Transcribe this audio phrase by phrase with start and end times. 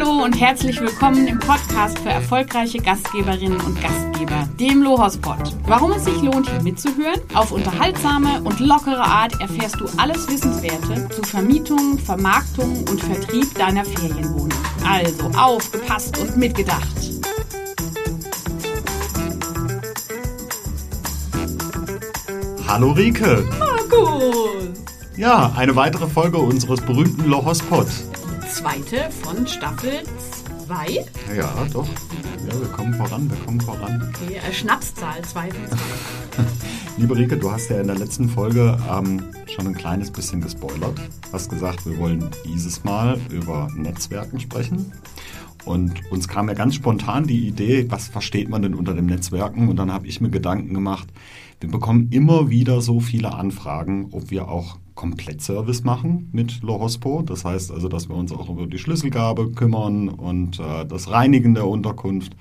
[0.00, 5.54] Hallo und herzlich willkommen im Podcast für erfolgreiche Gastgeberinnen und Gastgeber, dem Lohospot.
[5.66, 7.20] Warum es sich lohnt, hier mitzuhören?
[7.34, 13.84] Auf unterhaltsame und lockere Art erfährst du alles Wissenswerte zu Vermietung, Vermarktung und Vertrieb deiner
[13.84, 14.48] Ferienwohnung.
[14.88, 16.96] Also aufgepasst und mitgedacht.
[22.66, 23.46] Hallo Rike.
[23.58, 24.70] Markus!
[25.18, 27.88] Ja, eine weitere Folge unseres berühmten Lohospot.
[28.60, 30.02] Zweite von Staffel
[30.66, 31.06] 2.
[31.34, 31.88] Ja, doch.
[32.46, 34.12] Ja, wir kommen voran, wir kommen voran.
[34.14, 35.76] Okay, äh, Schnapszahl 2 von 2.
[36.98, 41.00] Liebe Rike, du hast ja in der letzten Folge ähm, schon ein kleines bisschen gespoilert.
[41.32, 44.92] Hast gesagt, wir wollen dieses Mal über Netzwerken sprechen.
[45.64, 49.70] Und uns kam ja ganz spontan die Idee, was versteht man denn unter dem Netzwerken?
[49.70, 51.08] Und dann habe ich mir Gedanken gemacht,
[51.60, 57.22] wir bekommen immer wieder so viele Anfragen, ob wir auch Komplettservice machen mit Lohospo.
[57.22, 61.54] Das heißt also, dass wir uns auch über die Schlüsselgabe kümmern und äh, das Reinigen
[61.54, 62.36] der Unterkunft.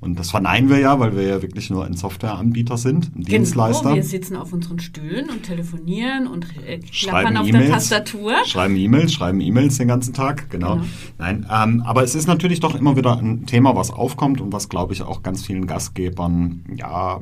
[0.00, 3.82] Und das verneinen wir ja, weil wir ja wirklich nur ein Softwareanbieter sind, ein Dienstleister.
[3.82, 7.74] Genau, wir sitzen auf unseren Stühlen und telefonieren und äh, klappern schreiben auf E-Mails, der
[7.74, 8.32] Tastatur.
[8.46, 10.76] Schreiben E-Mails, schreiben E-Mails den ganzen Tag, genau.
[10.76, 10.86] Genau.
[11.18, 14.70] Nein, ähm, aber es ist natürlich doch immer wieder ein Thema, was aufkommt und was,
[14.70, 17.20] glaube ich, auch ganz vielen Gastgebern, ja,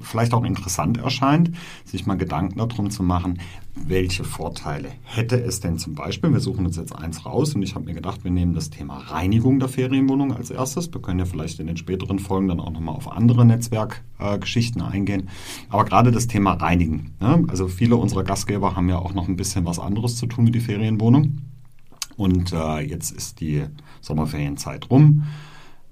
[0.00, 1.52] vielleicht auch interessant erscheint,
[1.84, 3.38] sich mal Gedanken darum zu machen,
[3.74, 7.74] welche Vorteile hätte es denn zum Beispiel, wir suchen uns jetzt eins raus und ich
[7.74, 10.92] habe mir gedacht, wir nehmen das Thema Reinigung der Ferienwohnung als erstes.
[10.92, 15.28] Wir können ja vielleicht in den späteren Folgen dann auch nochmal auf andere Netzwerkgeschichten eingehen.
[15.68, 17.14] Aber gerade das Thema Reinigen.
[17.20, 17.44] Ne?
[17.48, 20.52] Also viele unserer Gastgeber haben ja auch noch ein bisschen was anderes zu tun wie
[20.52, 21.38] die Ferienwohnung.
[22.16, 23.64] Und äh, jetzt ist die
[24.00, 25.24] Sommerferienzeit rum.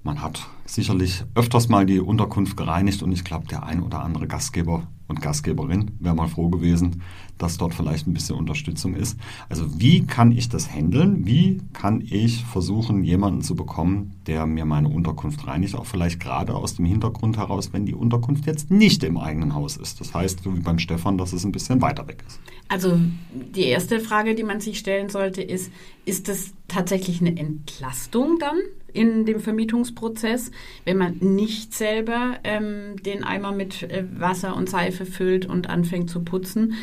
[0.03, 4.27] Man hat sicherlich öfters mal die Unterkunft gereinigt und ich glaube, der ein oder andere
[4.27, 7.01] Gastgeber und Gastgeberin wäre mal froh gewesen,
[7.37, 9.17] dass dort vielleicht ein bisschen Unterstützung ist.
[9.47, 11.25] Also wie kann ich das handeln?
[11.25, 15.75] Wie kann ich versuchen, jemanden zu bekommen, der mir meine Unterkunft reinigt?
[15.75, 19.77] Auch vielleicht gerade aus dem Hintergrund heraus, wenn die Unterkunft jetzt nicht im eigenen Haus
[19.77, 20.01] ist.
[20.01, 22.39] Das heißt, so wie beim Stefan, dass es ein bisschen weiter weg ist.
[22.67, 22.99] Also
[23.33, 25.71] die erste Frage, die man sich stellen sollte, ist,
[26.05, 28.57] ist das tatsächlich eine Entlastung dann
[28.91, 30.51] in dem Vermietungsprozess,
[30.85, 36.09] wenn man nicht selber ähm, den Eimer mit äh, Wasser und Seife füllt und anfängt
[36.09, 36.73] zu putzen?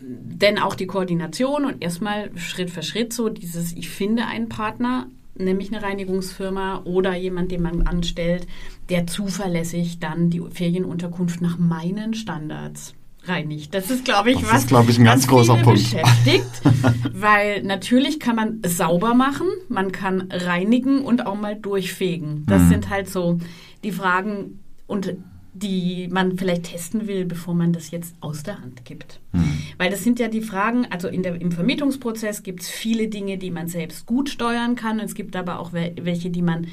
[0.00, 5.06] Denn auch die Koordination und erstmal Schritt für Schritt so dieses, ich finde einen Partner,
[5.34, 8.46] nämlich eine Reinigungsfirma oder jemand, den man anstellt,
[8.88, 12.95] der zuverlässig dann die Ferienunterkunft nach meinen Standards
[13.28, 13.74] reinigt.
[13.74, 15.80] Das ist, glaube ich, Das was, ist, glaube ich, ein ganz großer Punkt.
[15.82, 16.62] beschäftigt,
[17.12, 22.44] weil natürlich kann man sauber machen, man kann reinigen und auch mal durchfegen.
[22.46, 22.68] Das Mhm.
[22.68, 23.38] sind halt so
[23.84, 25.14] die Fragen und
[25.58, 29.20] die man vielleicht testen will, bevor man das jetzt aus der Hand gibt.
[29.32, 29.56] Mhm.
[29.78, 33.38] Weil das sind ja die Fragen, also in der, im Vermietungsprozess gibt es viele Dinge,
[33.38, 35.00] die man selbst gut steuern kann.
[35.00, 36.66] Es gibt aber auch wel- welche, die man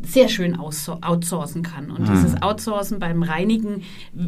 [0.00, 1.90] sehr schön outso- outsourcen kann.
[1.90, 2.12] Und Mhm.
[2.12, 3.82] dieses Outsourcen beim Reinigen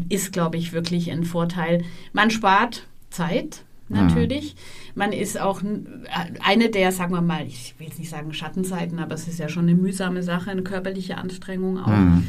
[0.08, 1.84] ist, glaube ich, wirklich ein Vorteil.
[2.12, 3.64] Man spart Zeit.
[3.92, 4.54] Natürlich.
[4.94, 6.06] Man ist auch n-
[6.44, 9.48] eine der, sagen wir mal, ich will jetzt nicht sagen Schattenzeiten, aber es ist ja
[9.48, 12.24] schon eine mühsame Sache, eine körperliche Anstrengung auch, Mhm.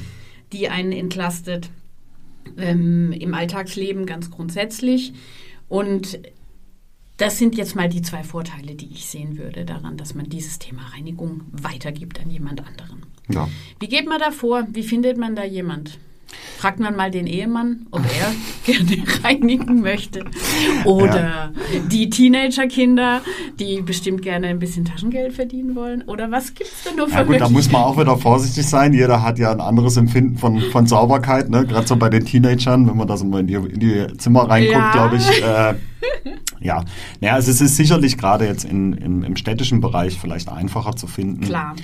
[0.53, 1.69] die einen entlastet
[2.57, 5.13] ähm, im Alltagsleben ganz grundsätzlich.
[5.69, 6.17] Und
[7.17, 10.57] das sind jetzt mal die zwei Vorteile, die ich sehen würde daran, dass man dieses
[10.57, 13.03] Thema Reinigung weitergibt an jemand anderen.
[13.33, 13.47] Ja.
[13.79, 14.67] Wie geht man da vor?
[14.71, 15.97] Wie findet man da jemand?
[16.57, 18.31] Fragt man mal den Ehemann, ob er
[18.73, 20.23] gerne reinigen möchte.
[20.85, 21.51] Oder
[21.89, 23.21] die Teenagerkinder,
[23.59, 26.03] die bestimmt gerne ein bisschen Taschengeld verdienen wollen.
[26.03, 28.65] Oder was gibt es denn nur für Ja gut, da muss man auch wieder vorsichtig
[28.65, 28.93] sein.
[28.93, 31.65] Jeder hat ja ein anderes Empfinden von, von Sauberkeit, ne?
[31.65, 34.49] Gerade so bei den Teenagern, wenn man da so mal in die, in die Zimmer
[34.49, 34.91] reinguckt, Ja.
[34.91, 35.43] glaube ich.
[35.43, 35.73] Äh,
[36.61, 36.83] ja,
[37.19, 41.07] naja, also es ist sicherlich gerade jetzt in, im, im städtischen Bereich vielleicht einfacher zu
[41.07, 41.41] finden.
[41.41, 41.75] Klar.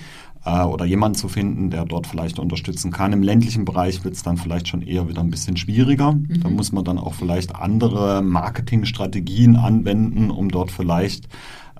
[0.47, 3.11] Äh, oder jemanden zu finden, der dort vielleicht unterstützen kann.
[3.11, 6.15] Im ländlichen Bereich wird es dann vielleicht schon eher wieder ein bisschen schwieriger.
[6.41, 11.27] Da muss man dann auch vielleicht andere Marketingstrategien anwenden, um dort vielleicht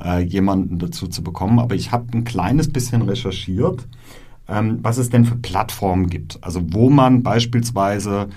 [0.04, 1.60] äh, jemanden dazu zu bekommen.
[1.60, 3.88] Aber ich habe ein kleines bisschen recherchiert,
[4.50, 6.44] ähm, was es denn für Plattformen gibt.
[6.44, 8.28] Also wo man beispielsweise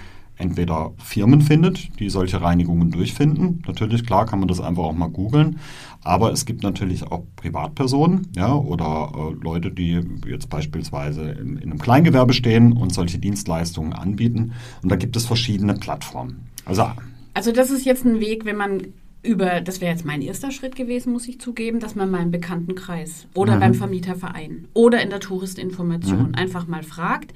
[0.40, 3.62] entweder Firmen findet, die solche Reinigungen durchfinden.
[3.66, 5.58] Natürlich, klar, kann man das einfach auch mal googeln.
[6.02, 11.70] Aber es gibt natürlich auch Privatpersonen ja, oder äh, Leute, die jetzt beispielsweise in, in
[11.70, 14.52] einem Kleingewerbe stehen und solche Dienstleistungen anbieten.
[14.82, 16.46] Und da gibt es verschiedene Plattformen.
[16.64, 16.90] Also
[17.34, 18.82] Also das ist jetzt ein Weg, wenn man
[19.22, 22.30] über, das wäre jetzt mein erster Schritt gewesen, muss ich zugeben, dass man mal im
[22.30, 23.60] Bekanntenkreis oder Mhm.
[23.60, 27.34] beim Vermieterverein oder in der Touristinformation einfach mal fragt,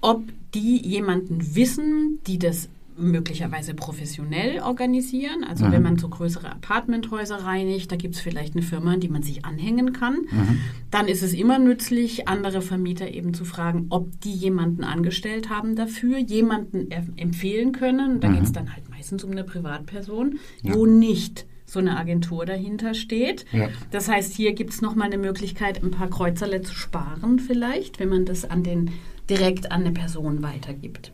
[0.00, 2.68] ob die jemanden wissen, die das
[2.98, 5.44] möglicherweise professionell organisieren.
[5.48, 5.72] Also Mhm.
[5.72, 9.22] wenn man so größere Apartmenthäuser reinigt, da gibt es vielleicht eine Firma, an die man
[9.22, 10.16] sich anhängen kann.
[10.30, 10.58] Mhm.
[10.90, 15.74] Dann ist es immer nützlich, andere Vermieter eben zu fragen, ob die jemanden angestellt haben
[15.74, 18.20] dafür, jemanden er- empfehlen können.
[18.20, 22.92] Da geht es dann halt meistens um eine Privatperson, wo nicht so eine Agentur dahinter
[22.92, 23.46] steht.
[23.52, 23.70] Ja.
[23.90, 28.10] Das heißt, hier gibt es nochmal eine Möglichkeit, ein paar Kreuzerle zu sparen vielleicht, wenn
[28.10, 28.90] man das an den,
[29.28, 31.12] direkt an eine Person weitergibt.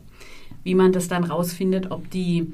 [0.63, 2.51] Wie man das dann rausfindet, ob die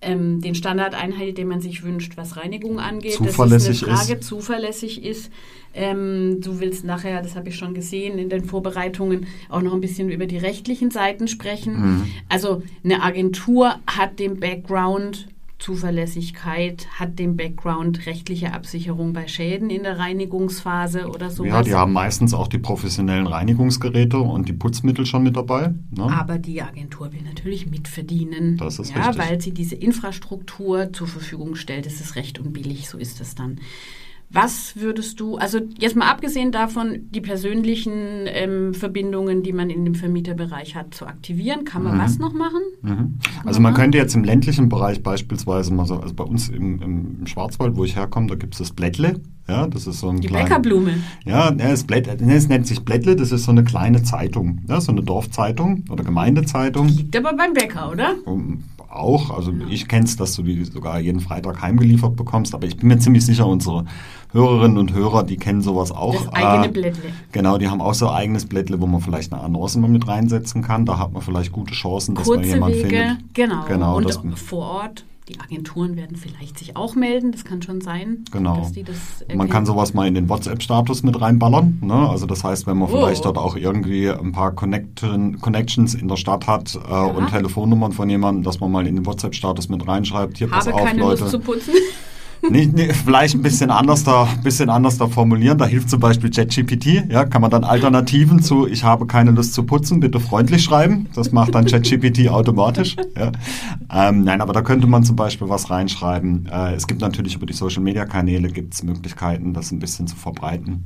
[0.00, 3.14] ähm, den Standard einhält, den man sich wünscht, was Reinigung angeht.
[3.14, 4.24] Zuverlässig das ist eine Frage, ist.
[4.24, 5.30] zuverlässig ist.
[5.74, 9.80] Ähm, du willst nachher, das habe ich schon gesehen in den Vorbereitungen, auch noch ein
[9.80, 11.80] bisschen über die rechtlichen Seiten sprechen.
[11.80, 12.06] Mhm.
[12.28, 15.28] Also eine Agentur hat den Background
[15.58, 21.50] Zuverlässigkeit, hat den Background rechtliche Absicherung bei Schäden in der Reinigungsphase oder sowas.
[21.50, 25.74] Ja, die haben meistens auch die professionellen Reinigungsgeräte und die Putzmittel schon mit dabei.
[25.90, 26.04] Ne?
[26.04, 28.56] Aber die Agentur will natürlich mitverdienen.
[28.56, 29.18] Das ist ja, richtig.
[29.18, 31.86] weil sie diese Infrastruktur zur Verfügung stellt.
[31.86, 33.58] Es ist recht und billig, so ist es dann.
[34.30, 39.86] Was würdest du, also jetzt mal abgesehen davon, die persönlichen ähm, Verbindungen, die man in
[39.86, 42.60] dem Vermieterbereich hat, zu aktivieren, kann man was noch machen?
[42.82, 43.18] Mhm.
[43.46, 47.26] Also man könnte jetzt im ländlichen Bereich beispielsweise mal so, also bei uns im, im
[47.26, 49.18] Schwarzwald, wo ich herkomme, da gibt es das Blättle.
[49.48, 50.92] Ja, das ist so ein Die kleiner- Bäckerblume.
[51.24, 54.78] Ja, es, Blätt, nee, es nennt sich Blättle, das ist so eine kleine Zeitung, ja,
[54.78, 56.88] so eine Dorfzeitung oder Gemeindezeitung.
[56.88, 58.14] Liegt aber beim Bäcker, oder?
[58.26, 62.66] Um, auch, also ich kenne es, dass du die sogar jeden Freitag heimgeliefert bekommst, aber
[62.66, 63.84] ich bin mir ziemlich sicher, unsere
[64.32, 66.14] Hörerinnen und Hörer, die kennen sowas auch.
[66.14, 67.02] Das eigene Äh, Blättle.
[67.32, 70.06] Genau, die haben auch so ein eigenes Blättle, wo man vielleicht eine Annonce mal mit
[70.06, 70.84] reinsetzen kann.
[70.86, 73.34] Da hat man vielleicht gute Chancen, dass man Kurze jemanden Wege, findet.
[73.34, 73.64] genau.
[73.66, 77.80] Genau, und das- vor Ort, die Agenturen werden vielleicht sich auch melden, das kann schon
[77.80, 78.56] sein, Genau.
[78.56, 78.96] dass die das
[79.34, 81.78] Man kann sowas mal in den WhatsApp-Status mit reinballern.
[81.82, 81.94] Ne?
[82.08, 82.96] Also das heißt, wenn man Oh.
[82.96, 87.92] vielleicht dort auch irgendwie ein paar Connecten, Connections in der Stadt hat äh, und Telefonnummern
[87.92, 91.00] von jemandem, dass man mal in den WhatsApp-Status mit reinschreibt, hier pass Habe auf, keine
[91.00, 91.20] Leute.
[91.20, 91.72] Lust zu putzen.
[92.50, 95.58] Nicht, nicht, vielleicht ein bisschen anders da, bisschen anders da formulieren.
[95.58, 97.10] Da hilft zum Beispiel ChatGPT.
[97.10, 101.08] Ja, kann man dann Alternativen zu Ich habe keine Lust zu putzen, bitte freundlich schreiben.
[101.14, 102.96] Das macht dann ChatGPT automatisch.
[103.16, 103.32] Ja.
[103.92, 106.48] Ähm, nein, aber da könnte man zum Beispiel was reinschreiben.
[106.50, 110.16] Äh, es gibt natürlich über die Social Media Kanäle gibt's Möglichkeiten, das ein bisschen zu
[110.16, 110.84] verbreiten.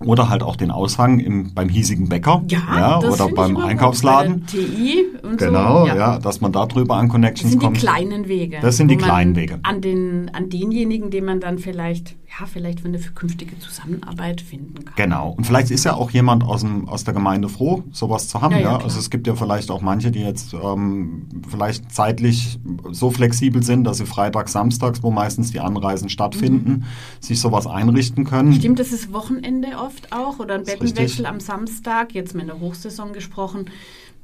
[0.00, 3.56] Oder halt auch den Aushang im, beim hiesigen Bäcker Ja, das oder beim.
[3.56, 4.44] Einkaufsladen.
[4.46, 5.86] TI und Genau, so.
[5.86, 6.18] ja.
[6.18, 7.78] dass man darüber an Das Connections sind die kommt.
[7.78, 8.58] kleinen Wege.
[8.60, 9.60] Das sind die kleinen Wege.
[9.62, 14.84] An, den, an denjenigen, den man dann vielleicht, ja, vielleicht für eine künftige Zusammenarbeit finden
[14.84, 14.94] kann.
[14.96, 15.30] Genau.
[15.36, 18.52] Und vielleicht ist ja auch jemand aus, dem, aus der Gemeinde froh, sowas zu haben.
[18.52, 18.78] Ja, Ja, ja.
[18.78, 22.58] Also es gibt ja vielleicht auch manche, die jetzt ähm, vielleicht zeitlich
[22.90, 26.84] so flexibel sind, dass sie freitags, samstags, wo meistens die Anreisen stattfinden, Mhm.
[27.20, 28.52] sich sowas einrichten können.
[28.54, 33.12] Stimmt, das ist Wochenende oft auch oder ein Bettenwechsel am Samstag, jetzt in der Hochsaison
[33.12, 33.66] gesprochen.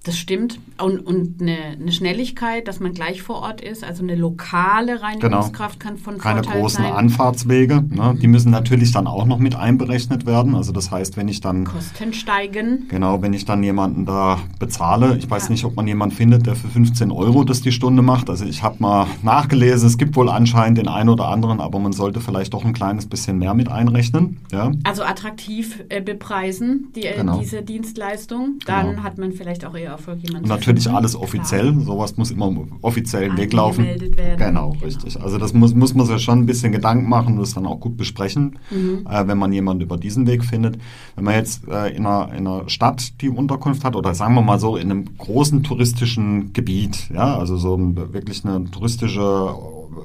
[0.02, 0.58] Das stimmt.
[0.82, 5.78] Und, und eine, eine Schnelligkeit, dass man gleich vor Ort ist, also eine lokale Reinigungskraft
[5.78, 6.22] kann von Genau.
[6.24, 6.92] Keine Vorteil großen sein.
[6.94, 7.84] Anfahrtswege.
[7.86, 8.16] Ne?
[8.20, 10.54] Die müssen natürlich dann auch noch mit einberechnet werden.
[10.54, 12.86] Also das heißt, wenn ich dann Kosten steigen.
[12.88, 15.50] Genau, wenn ich dann jemanden da bezahle, ich weiß Ja.
[15.50, 18.30] nicht, ob man jemanden findet, der für 15 Euro das die Stunde macht.
[18.30, 21.92] Also ich habe mal nachgelesen, es gibt wohl anscheinend den einen oder anderen, aber man
[21.92, 24.38] sollte vielleicht doch ein kleines bisschen mehr mit einrechnen.
[24.50, 27.38] Ja, Also attraktiv äh, bepreisen, die, äh, Genau.
[27.38, 28.60] diese Dienstleistung.
[28.64, 29.02] Dann Genau.
[29.02, 30.96] hat man vielleicht auch eher Erfolg, zu natürlich finden.
[30.96, 31.22] alles Klar.
[31.24, 31.80] offiziell.
[31.80, 33.80] Sowas muss immer im offiziellen Weg laufen.
[33.82, 34.38] Angemeldet werden.
[34.38, 34.84] Genau, Genau.
[34.84, 35.20] richtig.
[35.20, 37.80] Also das muss, muss man sich schon ein bisschen Gedanken machen und das dann auch
[37.80, 39.06] gut besprechen, Mhm.
[39.08, 40.78] äh, wenn man jemanden über diesen Weg findet.
[41.16, 44.42] Wenn man jetzt äh, in, einer, in einer Stadt die Unterkunft hat oder sagen wir
[44.42, 47.78] mal so in einem großen touristischen Gebiet, ja, also so
[48.12, 49.54] wirklich eine touristische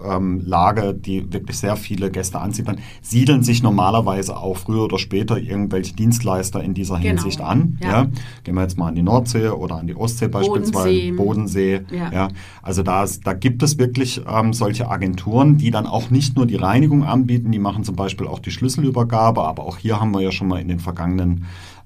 [0.10, 5.00] ähm, Lage, die wirklich sehr viele Gäste anzieht, dann siedeln sich normalerweise auch früher oder
[5.00, 7.08] später irgendwelche Dienstleister in dieser Genau.
[7.22, 7.78] Hinsicht an.
[7.82, 7.90] Ja.
[7.90, 8.08] Ja.
[8.44, 11.12] Gehen wir jetzt mal an die Nordsee oder an die Ostsee beispielsweise, Bodensee.
[11.12, 11.82] Bodensee.
[11.92, 12.12] Ja.
[12.12, 12.28] Ja.
[12.62, 16.46] Also da, ist, da gibt es wirklich ähm, solche Agenturen, die dann auch nicht nur
[16.46, 20.22] die Reinigung anbieten, die machen zum Beispiel auch die Schlüsselübergabe, aber auch hier haben wir
[20.22, 21.46] ja schon mal in den vergangenen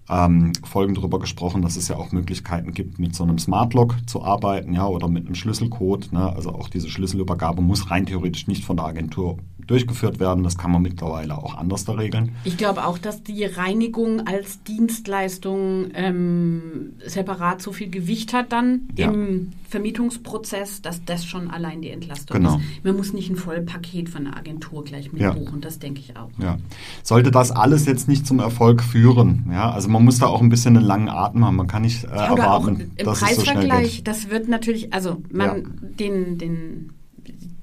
[0.09, 3.95] ähm, Folgen darüber gesprochen, dass es ja auch Möglichkeiten gibt, mit so einem Smart Lock
[4.07, 6.11] zu arbeiten, ja, oder mit einem Schlüsselcode.
[6.11, 6.33] Ne?
[6.35, 9.37] Also auch diese Schlüsselübergabe muss rein theoretisch nicht von der Agentur
[9.67, 10.43] durchgeführt werden.
[10.43, 12.31] Das kann man mittlerweile auch anders da regeln.
[12.43, 18.87] Ich glaube auch, dass die Reinigung als Dienstleistung ähm, separat so viel Gewicht hat dann
[18.97, 19.11] Ja.
[19.11, 22.57] im Vermietungsprozess, dass das schon allein die Entlastung Genau.
[22.57, 22.63] ist.
[22.83, 25.33] Man muss nicht ein Vollpaket von der Agentur gleich Ja.
[25.33, 26.29] mitbuchen, das denke ich auch.
[26.39, 26.57] Ja.
[27.03, 30.49] Sollte das alles jetzt nicht zum Erfolg führen, ja, also man muss da auch ein
[30.49, 31.55] bisschen einen langen Atem haben.
[31.55, 34.07] Man kann nicht äh, Ja, oder auch erwarten, im dass es so schnell Preisvergleich, geht.
[34.07, 35.63] das wird natürlich, also man Ja.
[35.81, 36.89] den, den,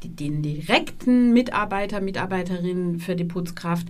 [0.05, 3.89] den direkten Mitarbeiter, Mitarbeiterin für die Putzkraft,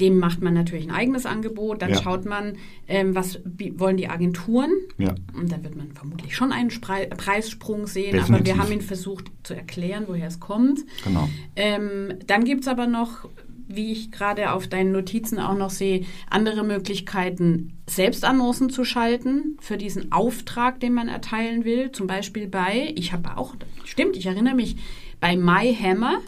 [0.00, 1.82] dem macht man natürlich ein eigenes Angebot.
[1.82, 2.02] Dann Ja.
[2.02, 2.54] schaut man,
[2.88, 3.38] ähm, was
[3.74, 4.70] wollen die Agenturen.
[4.98, 5.14] Ja.
[5.34, 8.14] Und da wird man vermutlich schon einen Sprei Preissprung sehen.
[8.18, 8.46] Aber Definitiv.
[8.54, 10.80] wir haben ihn versucht zu erklären, woher es kommt.
[11.04, 11.28] Genau.
[11.56, 13.28] Ähm, dann gibt es aber noch,
[13.72, 19.76] wie ich gerade auf deinen Notizen auch noch sehe, andere Möglichkeiten, Selbstannoncen zu schalten für
[19.76, 21.92] diesen Auftrag, den man erteilen will.
[21.92, 23.54] Zum Beispiel bei, ich habe auch,
[23.84, 24.76] stimmt, ich erinnere mich,
[25.20, 26.18] bei MyHammer.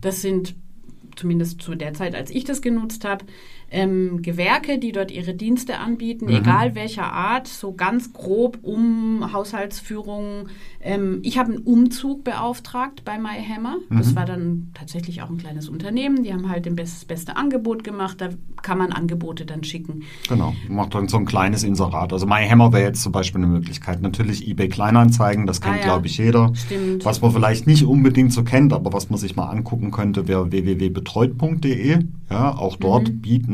[0.00, 0.54] Das sind
[1.16, 3.24] zumindest zu der Zeit, als ich das genutzt habe,
[3.70, 10.48] ähm, Gewerke, die dort ihre Dienste anbieten, egal welcher Art, so ganz grob um Haushaltsführung.
[10.80, 13.76] Ähm, ich habe einen Umzug beauftragt bei MyHammer.
[13.90, 16.22] Das war dann tatsächlich auch ein kleines Unternehmen.
[16.22, 18.20] Die haben halt das best, beste Angebot gemacht.
[18.20, 18.28] Da
[18.62, 20.02] kann man Angebote dann schicken.
[20.28, 22.12] Genau, macht dann so ein kleines Inserat.
[22.12, 24.02] Also MyHammer wäre jetzt zum Beispiel eine Möglichkeit.
[24.02, 26.52] Natürlich eBay Kleinanzeigen, das kennt Ah ja, glaube ich jeder.
[26.54, 27.04] stimmt.
[27.04, 30.52] Was man vielleicht nicht unbedingt so kennt, aber was man sich mal angucken könnte, wäre
[30.52, 31.98] www.betreut.de.
[32.30, 33.20] Ja, auch dort Mhm.
[33.20, 33.53] bieten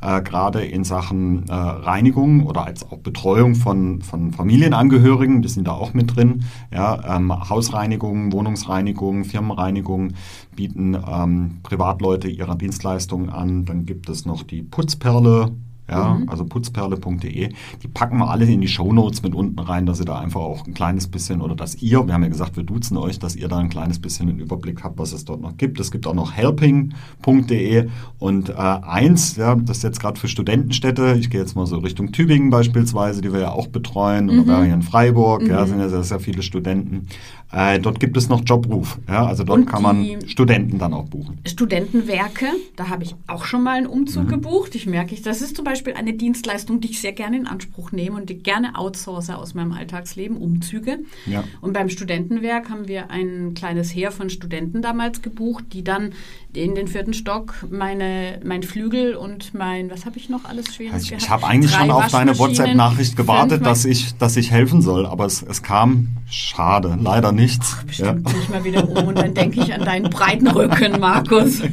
[0.00, 5.68] äh, gerade in Sachen äh, Reinigung oder als auch Betreuung von, von Familienangehörigen, die sind
[5.68, 6.44] da auch mit drin.
[6.72, 10.14] Ja, ähm, Hausreinigung, Wohnungsreinigung, Firmenreinigung
[10.56, 13.64] bieten ähm, Privatleute ihre Dienstleistungen an.
[13.64, 15.52] Dann gibt es noch die Putzperle.
[15.90, 17.48] Ja, also putzperle.de.
[17.82, 20.66] Die packen wir alle in die Shownotes mit unten rein, dass ihr da einfach auch
[20.66, 23.48] ein kleines bisschen oder dass ihr, wir haben ja gesagt, wir duzen euch, dass ihr
[23.48, 25.80] da ein kleines bisschen einen Überblick habt, was es dort noch gibt.
[25.80, 31.16] Es gibt auch noch helping.de und äh, eins, ja, das ist jetzt gerade für Studentenstädte,
[31.18, 34.64] ich gehe jetzt mal so Richtung Tübingen beispielsweise, die wir ja auch betreuen, oder wäre
[34.64, 37.06] hier in Freiburg, ja, sind ja sehr, sehr viele Studenten.
[37.52, 41.06] Äh, dort gibt es noch Jobruf, ja, also dort Und kann man Studenten dann auch
[41.06, 41.38] buchen.
[41.44, 44.28] Studentenwerke, da habe ich auch schon mal einen Umzug Mhm.
[44.28, 44.74] gebucht.
[44.74, 47.92] Ich merke, ich, das ist zum Beispiel eine Dienstleistung, die ich sehr gerne in Anspruch
[47.92, 51.00] nehme und die gerne outsource aus meinem Alltagsleben, Umzüge.
[51.26, 51.44] Ja.
[51.60, 56.12] Und beim Studentenwerk haben wir ein kleines Heer von Studenten damals gebucht, die dann
[56.52, 60.94] in den vierten Stock meine, mein Flügel und mein, was habe ich noch alles Schweres
[60.94, 61.22] Also Ich, gehabt?
[61.22, 65.06] ich habe eigentlich Drei schon auf deine WhatsApp-Nachricht gewartet, dass ich, dass ich helfen soll,
[65.06, 67.76] aber es, es kam schade, leider nichts.
[67.78, 67.86] Ja.
[67.86, 71.62] Bestimmt ziehe ich mal wieder um und dann denke ich an deinen breiten Rücken, Markus.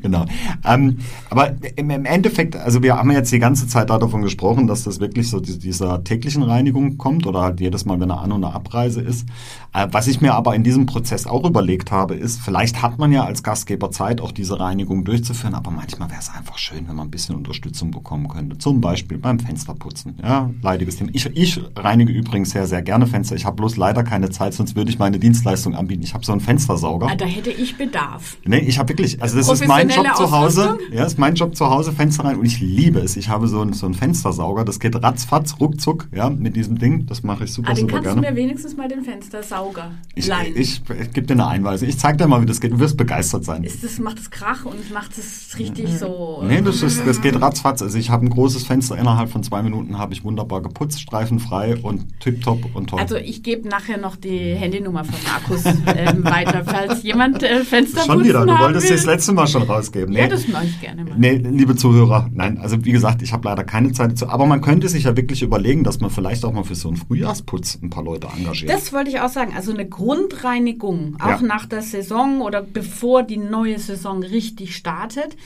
[0.00, 0.24] Genau.
[0.64, 4.84] Ähm, aber im, im Endeffekt, also wir haben jetzt die ganze Zeit davon gesprochen, dass
[4.84, 8.32] das wirklich so die, dieser täglichen Reinigung kommt oder halt jedes Mal, wenn eine An-
[8.32, 9.26] und eine Abreise ist.
[9.72, 13.12] Äh, was ich mir aber in diesem Prozess auch überlegt habe, ist, vielleicht hat man
[13.12, 16.96] ja als Gastgeber Zeit, auch diese Reinigung durchzuführen, aber manchmal wäre es einfach schön, wenn
[16.96, 18.58] man ein bisschen Unterstützung bekommen könnte.
[18.58, 20.16] Zum Beispiel beim Fensterputzen.
[20.22, 21.10] Ja, leidiges Thema.
[21.12, 23.36] Ich, ich reinige übrigens sehr, sehr gerne Fenster.
[23.36, 26.02] Ich habe bloß leider keine Zeit, sonst würde ich meine Dienstleistung anbieten.
[26.02, 27.08] Ich habe so einen Fenstersauger.
[27.10, 28.38] Ah, Da hätte ich Bedarf.
[28.44, 30.78] Nee, ich habe wirklich, also das ist mein Job zu Hause.
[30.92, 33.16] Ja, ist mein Job zu Hause, Fenster rein und ich liebe es.
[33.16, 37.06] Ich habe so einen, so einen Fenstersauger, das geht ratzfatz, ruckzuck, ja, mit diesem Ding.
[37.06, 38.22] Das mache ich super, Ah, den super kannst gerne.
[38.22, 40.54] du mir wenigstens mal den Fenstersauger ich, leihen.
[40.56, 41.88] ich, ich gebe dir eine Einweisung.
[41.88, 42.72] Ich zeig dir mal, wie das geht.
[42.72, 43.64] Du wirst begeistert sein.
[43.64, 46.42] ist das, macht es Krach und macht es richtig so.
[46.46, 47.82] Nee, das, ist, das geht ratzfatz.
[47.82, 51.76] Also ich habe ein großes Fenster, innerhalb von zwei Minuten habe ich wunderbar geputzt, streifenfrei
[51.76, 53.00] und tipptopp und toll.
[53.00, 58.02] Also ich gebe nachher noch die Handynummer von Markus ähm, weiter, falls jemand äh, Fenster
[58.04, 58.96] Schon wieder, du wolltest will.
[58.96, 60.14] das letzte Mal schon rausgeben.
[60.14, 61.14] Ja, das mache ich gerne mal.
[61.16, 64.28] Nee, liebe Zuhörer, nein, also wie gesagt, ich habe leider keine Zeit dazu.
[64.28, 66.96] Aber man könnte sich ja wirklich überlegen, dass man vielleicht auch mal für so einen
[66.96, 68.70] Frühjahrsputz ein paar Leute engagiert.
[68.70, 69.52] Das wollte ich auch sagen.
[69.56, 71.42] Also eine Grundreinigung, auch Ja.
[71.42, 75.36] nach der Saison oder bevor die neue Saison richtig startet,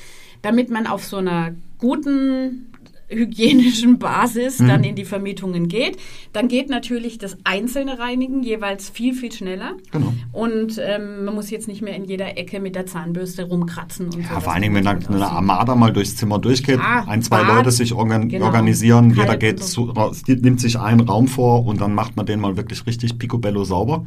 [0.42, 2.66] damit man auf so einer guten
[3.08, 4.68] hygienischen Basis Mhm.
[4.68, 5.96] dann in die Vermietungen geht.
[6.32, 9.74] Dann geht natürlich das einzelne Reinigen jeweils viel, viel schneller.
[9.92, 10.12] Genau.
[10.32, 14.06] Und ähm, man muss jetzt nicht mehr in jeder Ecke mit der Zahnbürste rumkratzen.
[14.06, 15.26] Und so, ja, dass vor allen Dingen, wenn dann eine.
[15.26, 18.46] Armada mal durchs Zimmer durchgeht, Ja, ein, zwei Bad, Leute sich organ genau.
[18.46, 19.92] organisieren, jeder geht zu,
[20.26, 24.04] nimmt sich einen Raum vor und dann macht man den mal wirklich richtig picobello sauber.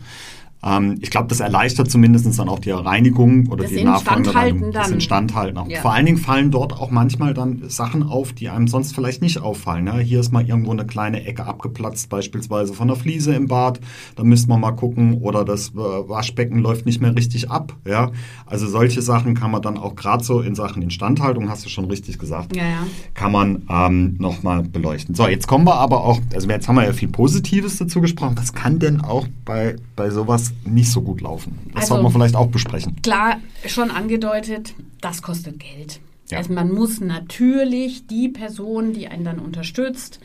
[0.63, 4.71] Ähm, ich glaube, das erleichtert zumindest dann auch die Reinigung oder Das die Reinigung.
[4.71, 4.89] Das.
[4.91, 5.57] Instandhalten.
[5.57, 5.67] auch.
[5.67, 5.81] Ja.
[5.81, 9.39] Vor allen Dingen fallen dort auch manchmal dann Sachen auf, die einem sonst vielleicht nicht
[9.39, 9.87] auffallen.
[9.87, 13.79] Ja, hier ist mal irgendwo eine kleine Ecke abgeplatzt, beispielsweise von der Fliese im Bad.
[14.15, 15.15] Da müsste man mal gucken.
[15.21, 17.75] Oder das äh, Waschbecken läuft nicht mehr richtig ab.
[17.85, 18.11] Ja,
[18.45, 21.85] also solche Sachen kann man dann auch gerade so in Sachen Instandhaltung, hast du schon
[21.85, 22.87] richtig gesagt, Ja, ja.
[23.13, 25.15] kann man ähm, nochmal beleuchten.
[25.15, 28.35] So, jetzt kommen wir aber auch, also jetzt haben wir ja viel Positives dazu gesprochen.
[28.37, 31.57] Was kann denn auch bei, bei sowas nicht so gut laufen?
[31.67, 32.95] Das Also- sollten wir vielleicht auch besprechen.
[33.01, 35.99] Klar, schon angedeutet, das kostet Geld.
[36.29, 36.39] Ja.
[36.39, 40.19] Also man muss natürlich die Person, die einen dann unterstützt,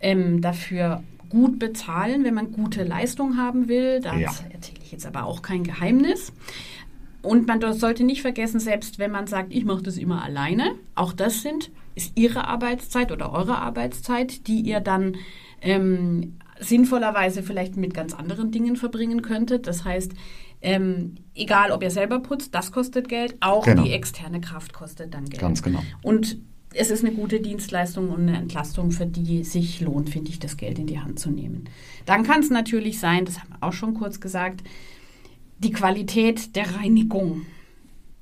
[0.00, 4.00] ähm, dafür gut bezahlen, wenn man gute Leistung haben will.
[4.00, 4.30] Da Ja.
[4.52, 6.32] erzähle ich jetzt aber auch kein Geheimnis.
[7.22, 11.12] Und man sollte nicht vergessen, selbst wenn man sagt, ich mache das immer alleine, auch
[11.12, 15.16] das sind, ist Ihre Arbeitszeit oder eure Arbeitszeit, die ihr dann
[15.62, 19.66] ähm, sinnvollerweise vielleicht mit ganz anderen Dingen verbringen könntet.
[19.66, 20.12] Das heißt,
[20.62, 23.36] Ähm, egal, ob ihr selber putzt, das kostet Geld.
[23.40, 23.82] Auch Genau.
[23.84, 25.38] die externe Kraft kostet dann Geld.
[25.40, 25.80] Ganz genau.
[26.02, 26.38] Und
[26.72, 30.56] es ist eine gute Dienstleistung und eine Entlastung, für die sich lohnt, finde ich, das
[30.56, 31.64] Geld in die Hand zu nehmen.
[32.06, 34.62] Dann kann es natürlich sein, das haben wir auch schon kurz gesagt,
[35.58, 37.42] die Qualität der Reinigung.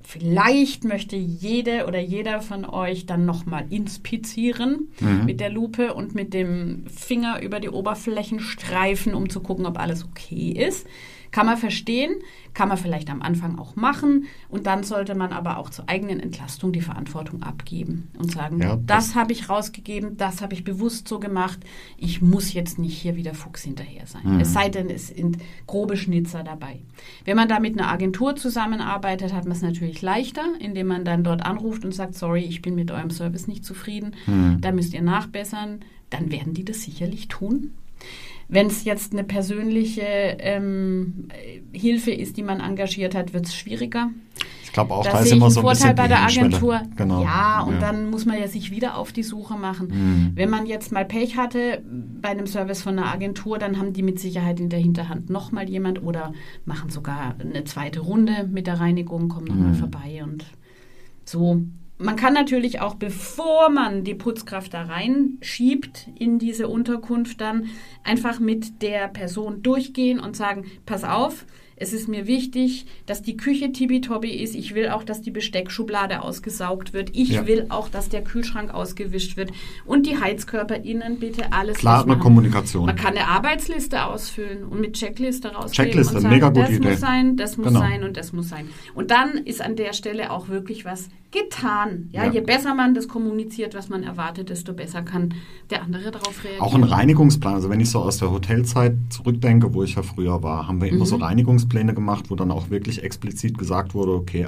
[0.06, 4.90] Vielleicht möchte jede oder jeder von euch dann nochmal inspizieren
[5.24, 9.78] mit der Lupe und mit dem Finger über die Oberflächen streifen, um zu gucken, ob
[9.78, 10.86] alles okay ist.
[11.34, 12.14] Kann man verstehen,
[12.54, 16.20] kann man vielleicht am Anfang auch machen und dann sollte man aber auch zur eigenen
[16.20, 20.62] Entlastung die Verantwortung abgeben und sagen, Ja, das, das- habe ich rausgegeben, das habe ich
[20.62, 21.58] bewusst so gemacht,
[21.98, 24.38] ich muss jetzt nicht hier wieder Fuchs hinterher sein.
[24.40, 26.78] Es sei denn, es sind grobe Schnitzer dabei.
[27.24, 31.24] Wenn man da mit einer Agentur zusammenarbeitet, hat man es natürlich leichter, indem man dann
[31.24, 34.14] dort anruft und sagt, sorry, ich bin mit eurem Service nicht zufrieden,
[34.60, 37.72] da müsst ihr nachbessern, dann werden die das sicherlich tun.
[38.48, 43.54] Wenn es jetzt eine persönliche ähm, äh, Hilfe ist, die man engagiert hat, wird es
[43.56, 44.10] schwieriger.
[44.64, 46.22] Ich glaube auch, Da da ist immer so ein Vorteil bisschen bei der.
[46.24, 46.82] Agentur.
[46.96, 47.22] Genau.
[47.22, 49.88] Ja, und dann muss man ja sich wieder auf die Suche machen.
[49.88, 50.32] Mhm.
[50.34, 51.82] Wenn man jetzt mal Pech hatte
[52.20, 55.68] bei einem Service von einer Agentur, dann haben die mit Sicherheit in der Hinterhand nochmal
[55.70, 56.32] jemand oder
[56.64, 59.76] machen sogar eine zweite Runde mit der Reinigung, kommen nochmal Mhm.
[59.76, 60.44] vorbei und
[61.24, 61.62] so.
[61.96, 67.70] Man kann natürlich auch, bevor man die Putzkraft da reinschiebt in diese Unterkunft, dann
[68.02, 73.36] einfach mit der Person durchgehen und sagen, pass auf, es ist mir wichtig, dass die
[73.36, 74.54] Küche tippitoppi ist.
[74.54, 77.10] Ich will auch, dass die Besteckschublade ausgesaugt wird.
[77.14, 77.46] Ich Ja.
[77.46, 79.50] will auch, dass der Kühlschrank ausgewischt wird.
[79.84, 82.20] Und die Heizkörper innen bitte alles Klare machen.
[82.20, 82.86] Kommunikation.
[82.86, 86.90] Man kann eine Arbeitsliste ausfüllen und mit Checkliste rausgehen Checkliste, sagen, mega gute das Idee.
[86.90, 87.80] muss sein, das muss Genau.
[87.80, 88.68] sein und das muss sein.
[88.94, 92.10] Und dann ist an der Stelle auch wirklich was getan.
[92.12, 92.30] Ja, Ja.
[92.32, 95.34] je besser man das kommuniziert, was man erwartet, desto besser kann
[95.70, 96.62] der andere darauf reagieren.
[96.62, 97.54] Auch ein Reinigungsplan.
[97.54, 100.88] Also wenn ich so aus der Hotelzeit zurückdenke, wo ich ja früher war, haben wir
[100.88, 101.04] immer Mhm.
[101.06, 104.46] so Reinigungspläne gemacht, wo dann auch wirklich explizit gesagt wurde, okay,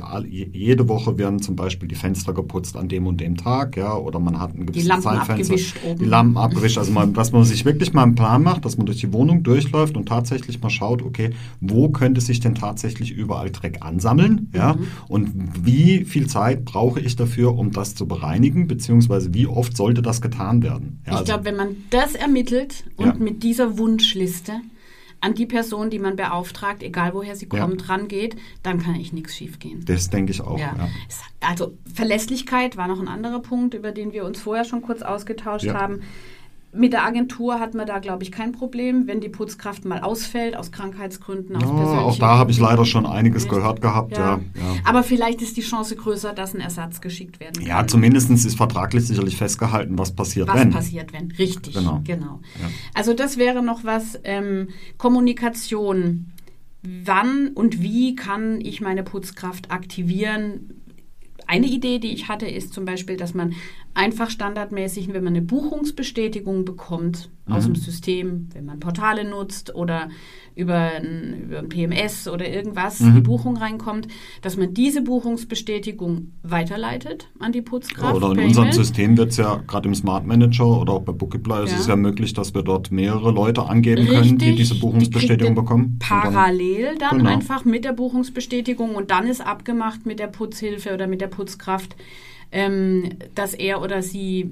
[0.53, 4.19] jede Woche werden zum Beispiel die Fenster geputzt an dem und dem Tag, ja, oder
[4.19, 5.57] man hat ein gewisses Zeitfenster.
[5.99, 6.79] Die Lampen abgewischt.
[6.79, 9.43] Also man, dass man sich wirklich mal einen Plan macht, dass man durch die Wohnung
[9.43, 11.31] durchläuft und tatsächlich mal schaut, okay,
[11.61, 14.87] wo könnte sich denn tatsächlich überall Dreck ansammeln, ja, Mhm.
[15.09, 20.03] und wie viel Zeit brauche ich dafür, um das zu bereinigen, beziehungsweise wie oft sollte
[20.03, 21.01] das getan werden.
[21.07, 23.15] Ja, ich also- glaube, wenn man das ermittelt und Ja.
[23.15, 24.53] mit dieser Wunschliste
[25.21, 27.61] an die Person, die man beauftragt, egal woher sie Ja.
[27.61, 29.85] kommt, rangeht, dann kann eigentlich nichts schiefgehen.
[29.85, 30.59] Das denke ich auch.
[30.59, 30.75] Ja.
[30.77, 30.89] Ja.
[31.41, 35.65] Also Verlässlichkeit war noch ein anderer Punkt, über den wir uns vorher schon kurz ausgetauscht
[35.65, 35.75] Ja.
[35.75, 36.03] haben.
[36.77, 40.57] Mit der Agentur hat man da, glaube ich, kein Problem, wenn die Putzkraft mal ausfällt,
[40.57, 43.55] aus Krankheitsgründen, aus Ja, persönlichen auch da habe ich leider schon einiges Nicht?
[43.55, 44.13] gehört gehabt.
[44.17, 44.37] Ja.
[44.37, 44.41] Ja.
[44.55, 44.75] Ja.
[44.85, 47.67] Aber vielleicht ist die Chance größer, dass ein Ersatz geschickt werden kann.
[47.67, 50.71] Ja, zumindest ist vertraglich sicherlich festgehalten, was passiert, was wenn.
[50.71, 51.31] passiert, wenn.
[51.33, 52.01] Richtig, Genau.
[52.05, 52.41] genau.
[52.95, 56.27] Also das wäre noch was, ähm, Kommunikation.
[57.05, 60.83] Wann und wie kann ich meine Putzkraft aktivieren?
[61.47, 63.55] Eine Idee, die ich hatte, ist zum Beispiel, dass man
[63.95, 67.75] einfach standardmäßig, wenn man eine Buchungsbestätigung bekommt aus Mhm.
[67.75, 70.09] dem System, wenn man Portale nutzt oder
[70.57, 73.15] über ein, über ein PMS oder irgendwas Mhm.
[73.17, 74.09] die Buchung reinkommt,
[74.43, 78.17] dass man diese Buchungsbestätigung weiterleitet an die Putzkraft.
[78.17, 78.73] Oder in unserem.
[78.73, 81.79] System wird es ja gerade im Smart Manager oder auch bei Bookiply ist Ja.
[81.79, 85.53] es ja möglich, dass wir dort mehrere Leute angeben können, die Richtig, diese die Buchungsbestätigung
[85.55, 85.85] ihr bekommen.
[85.85, 87.31] Und dann- Parallel dann Genau.
[87.31, 91.97] einfach mit der Buchungsbestätigung und dann ist abgemacht mit der Putzhilfe oder mit der Putzkraft,
[92.53, 94.51] ähm, dass er oder sie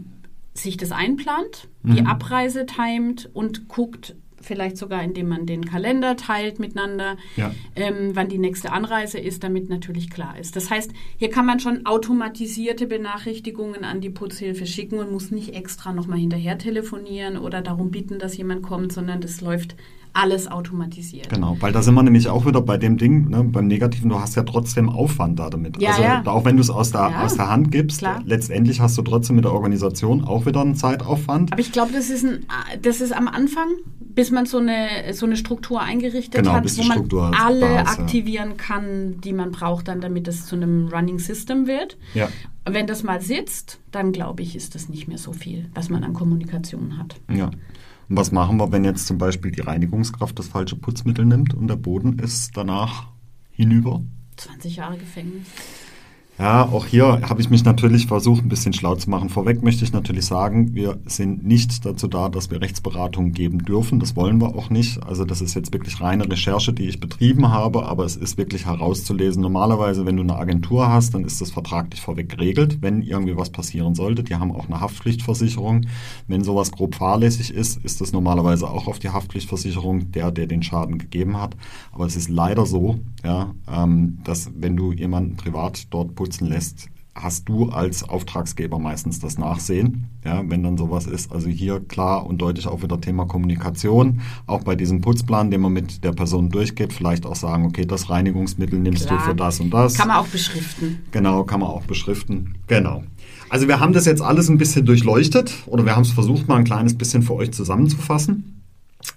[0.55, 2.07] sich das einplant, die Mhm.
[2.07, 7.53] Abreise timet und guckt, vielleicht sogar indem man den Kalender teilt miteinander, Ja.
[7.77, 10.55] ähm, wann die nächste Anreise ist, damit natürlich klar ist.
[10.55, 15.55] Das heißt, hier kann man schon automatisierte Benachrichtigungen an die Putzhilfe schicken und muss nicht
[15.55, 19.77] extra nochmal hinterher telefonieren oder darum bitten, dass jemand kommt, sondern das läuft
[20.15, 21.29] alles automatisiert.
[21.29, 24.21] Genau, weil da sind wir nämlich auch wieder bei dem Ding, ne, beim Negativen, du
[24.21, 25.81] hast ja trotzdem Aufwand da damit.
[25.83, 26.23] Ja, also ja.
[26.27, 28.23] auch wenn du es aus der, Ja, aus der Hand gibst, klar.
[28.25, 31.53] letztendlich hast du trotzdem mit der Organisation auch wieder einen Zeitaufwand.
[31.53, 32.47] Aber ich glaube, das ist ein,
[32.81, 33.69] das ist am Anfang,
[34.15, 37.73] bis man so eine, so eine Struktur eingerichtet Genau, hat, wo man Struktur alle ist,
[37.73, 37.85] ja.
[37.85, 41.99] aktivieren kann, die man braucht, dann, damit es zu einem Running System wird.
[42.15, 42.29] Ja.
[42.65, 46.05] Wenn das mal sitzt, dann glaube ich, ist das nicht mehr so viel, was man
[46.05, 47.17] an Kommunikation hat.
[47.33, 47.51] Ja.
[48.09, 51.69] Und was machen wir, wenn jetzt zum Beispiel die Reinigungskraft das falsche Putzmittel nimmt und
[51.69, 53.09] der Boden ist danach
[53.51, 54.03] hinüber?
[54.37, 55.47] 20 Jahre Gefängnis.
[56.37, 59.29] Ja, auch hier habe ich mich natürlich versucht, ein bisschen schlau zu machen.
[59.29, 64.01] Vorweg möchte ich natürlich sagen, wir sind nicht dazu da, dass wir Rechtsberatungen geben dürfen.
[64.01, 65.01] Das wollen wir auch nicht.
[65.05, 68.67] Also das ist jetzt wirklich reine Recherche, die ich betrieben habe, aber es ist wirklich
[68.67, 69.43] herauszulesen.
[69.43, 73.51] Normalerweise, wenn du eine Agentur hast, dann ist das vertraglich vorweg geregelt, wenn irgendwie was
[73.51, 74.25] passieren sollte.
[74.25, 75.87] Die haben auch eine Haftpflichtversicherung.
[76.27, 80.65] Wenn sowas grob fahrlässig ist, ist das normalerweise auch auf die Haftpflichtversicherung der, der den
[80.65, 81.57] Schaden gegeben hat.
[81.93, 86.89] Aber es ist leider so, ja, ähm, dass wenn du jemanden privat dort putzen lässt,
[87.15, 91.31] hast du als Auftragsgeber meistens das Nachsehen, ja, wenn dann sowas ist.
[91.31, 94.23] Also hier klar und deutlich auch wieder Thema Kommunikation.
[94.47, 98.09] Auch bei diesem Putzplan, den man mit der Person durchgeht, vielleicht auch sagen, okay, das
[98.09, 99.19] Reinigungsmittel nimmst klar.
[99.19, 99.95] du für das und das.
[99.95, 101.01] Kann man auch beschriften.
[101.11, 102.55] Genau, kann man auch beschriften.
[102.69, 103.05] Genau.
[103.51, 106.57] Also wir haben das jetzt alles ein bisschen durchleuchtet oder wir haben es versucht, mal
[106.57, 108.64] ein kleines bisschen für euch zusammenzufassen.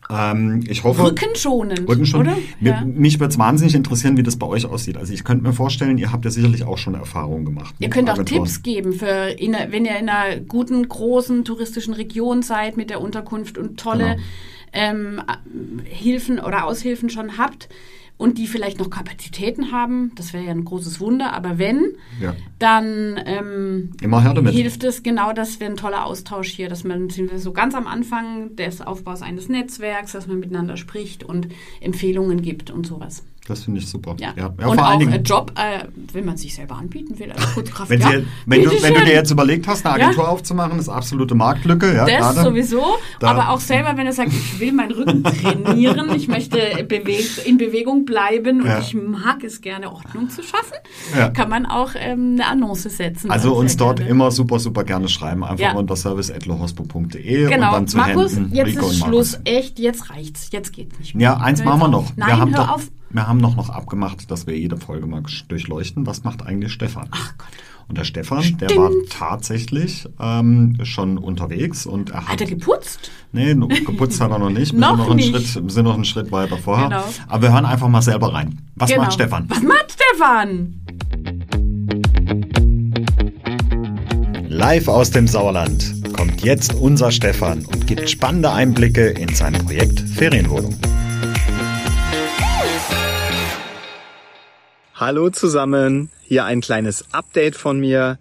[0.10, 1.04] Ähm, ich hoffe.
[1.04, 2.38] Rückenschonend, Rückenschonend.
[2.38, 2.38] oder?
[2.62, 2.84] Ja.
[2.86, 4.98] Mich würde es wahnsinnig interessieren, wie das bei euch aussieht.
[4.98, 7.76] Also ich könnte mir vorstellen, ihr habt ja sicherlich auch schon Erfahrungen gemacht.
[7.80, 12.42] Ihr könnt auch Tipps geben, für in, wenn ihr in einer guten, großen touristischen Region
[12.42, 14.22] seid mit der Unterkunft und tolle genau.
[14.72, 15.22] ähm,
[15.84, 17.68] Hilfen oder Aushilfen schon habt
[18.18, 22.36] und die vielleicht noch Kapazitäten haben, das wäre ja ein großes Wunder, aber wenn, ja.
[22.60, 23.92] dann ähm,
[24.50, 27.76] hilft es genau, dass wir ein toller Austausch hier, dass man sind wir so ganz
[27.76, 31.48] am Anfang des Aufbaus eines Netzwerks, dass man miteinander spricht und
[31.80, 33.24] Empfehlungen gibt und sowas.
[33.48, 34.16] Das finde ich super.
[34.20, 34.34] Ja.
[34.36, 34.54] ja.
[34.60, 37.90] ja und auch ein Job, äh, wenn man sich selber anbieten will als Putzkraft.
[37.90, 38.12] wenn, ja,
[38.46, 41.96] wenn, du, wenn, du, dir jetzt überlegt hast, eine Agentur aufzumachen, ist absolute Marktlücke.
[41.96, 42.50] Ja, das gerade.
[42.50, 42.84] sowieso.
[43.22, 43.28] Da.
[43.28, 46.58] Aber auch selber, wenn du sagst, ich will meinen Rücken trainieren, ich möchte
[46.88, 51.92] bewegt, in Bewegung bleiben und ich mag es gerne, Ordnung zu schaffen, kann man auch
[51.96, 53.32] ähm, eine Annonce setzen.
[53.32, 54.12] Also uns dort gerne.
[54.12, 55.46] immer super, super gerne schreiben.
[55.46, 57.68] Einfach unter service.lohospo.de genau.
[57.68, 59.40] und dann zu Markus, Händen jetzt Rico ist Schluss.
[59.46, 60.50] Echt, jetzt reicht's.
[60.52, 61.24] Jetzt geht's nicht mehr.
[61.24, 62.12] Ja, eins machen wir noch.
[62.18, 62.92] Nein, wir haben hör doch, auf.
[63.10, 66.06] Wir haben noch, noch abgemacht, dass wir jede Folge mal durchleuchten.
[66.06, 67.08] Was macht eigentlich Stefan?
[67.12, 67.48] Ach Gott.
[67.88, 68.62] Und der Stefan, Stimmt.
[68.62, 72.34] der war tatsächlich ähm, schon unterwegs und er hat.
[72.34, 73.12] Hat er geputzt?
[73.32, 74.74] Nee, geputzt hat er noch nicht.
[74.74, 75.34] Wir noch sind noch nicht.
[75.34, 76.90] Einen Schritt, sind noch einen Schritt weiter vorher.
[76.90, 77.04] Genau.
[77.28, 78.60] Aber wir hören einfach mal selber rein.
[78.76, 79.04] Was genau.
[79.04, 79.46] macht Stefan?
[79.48, 80.82] Was macht Stefan?
[84.50, 90.02] Live aus dem Sauerland kommt jetzt unser Stefan und gibt spannende Einblicke in sein Projekt
[90.02, 90.76] Ferienwohnung.
[95.00, 98.18] Hallo zusammen, hier ein kleines Update von mir.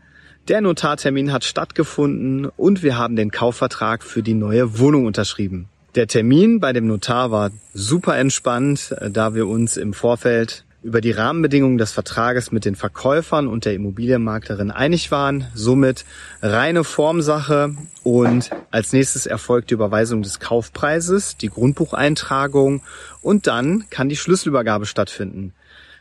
[0.48, 5.70] Der Notartermin hat stattgefunden und wir haben den Kaufvertrag für die neue Wohnung unterschrieben.
[5.94, 11.12] Der Termin bei dem Notar war super entspannt, da wir uns im Vorfeld über die
[11.12, 15.46] Rahmenbedingungen des Vertrages mit den Verkäufern und der Immobilienmaklerin einig waren.
[15.54, 16.04] Somit
[16.42, 22.82] reine Formsache und als nächstes erfolgt die Überweisung des Kaufpreises, die Grundbucheintragung
[23.22, 25.54] und dann kann die Schlüsselübergabe stattfinden.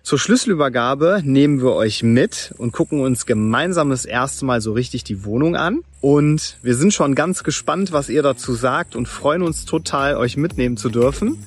[0.05, 5.03] Zur Schlüsselübergabe nehmen wir euch mit und gucken uns gemeinsam das erste Mal so richtig
[5.03, 5.81] die Wohnung an.
[5.99, 10.37] Und wir sind schon ganz gespannt, was ihr dazu sagt und freuen uns total, euch
[10.37, 11.43] mitnehmen zu dürfen.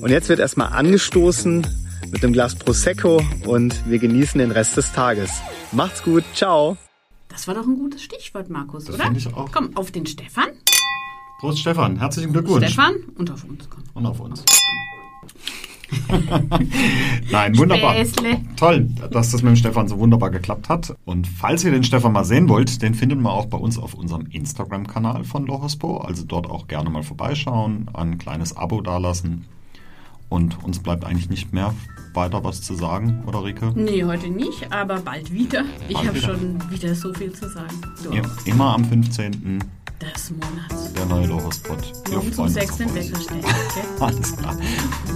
[0.00, 1.66] Und jetzt wird erstmal angestoßen
[2.10, 5.30] mit einem Glas Prosecco und wir genießen den Rest des Tages.
[5.72, 6.78] Macht's gut, ciao.
[7.28, 9.04] Das war doch ein gutes Stichwort, Markus, das oder?
[9.04, 9.52] Finde ich auch.
[9.52, 10.48] Komm, auf den Stefan.
[11.40, 11.98] Prost, Stefan.
[11.98, 12.68] Herzlichen Glückwunsch.
[12.68, 13.68] Stefan und auf uns.
[13.68, 13.82] Komm.
[13.92, 14.44] Und auf uns.
[17.30, 17.94] Nein, wunderbar.
[17.94, 18.40] Späßle.
[18.56, 20.94] Toll, dass das mit dem Stefan so wunderbar geklappt hat.
[21.04, 23.94] Und falls ihr den Stefan mal sehen wollt, den findet man auch bei uns auf
[23.94, 25.98] unserem Instagram-Kanal von Lohospo.
[25.98, 29.44] Also dort auch gerne mal vorbeischauen, ein kleines Abo dalassen.
[30.28, 31.74] Und uns bleibt eigentlich nicht mehr
[32.14, 33.72] weiter was zu sagen, oder Rike?
[33.74, 35.64] Nee, heute nicht, aber bald wieder.
[35.88, 37.74] Ich habe schon wieder so viel zu sagen.
[38.12, 39.62] Ja, immer am 15
[40.00, 40.92] des Monats.
[40.92, 41.78] Der neue Logospot.
[42.10, 42.78] Morgen zum 6.
[42.80, 43.44] Wecker stellen.
[43.44, 43.84] Okay?
[44.00, 44.56] Alles klar.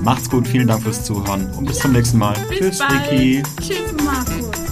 [0.03, 2.37] Macht's gut, vielen Dank fürs Zuhören und bis zum nächsten Mal.
[2.49, 3.11] Bis Tschüss, bald.
[3.11, 3.43] Ricky.
[3.61, 4.72] Tschüss, Markus.